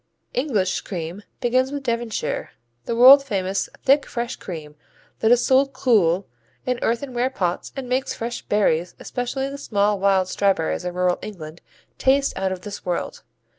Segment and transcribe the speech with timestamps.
[0.33, 2.53] English cream begins with Devonshire,
[2.85, 4.75] the world famous, thick fresh cream
[5.19, 6.27] that is sold cool
[6.65, 11.61] in earthenware pots and makes fresh berries especially the small wild strawberries of rural England
[11.99, 13.21] taste out of this world.